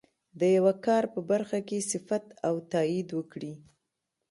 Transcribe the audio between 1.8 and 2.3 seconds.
صفت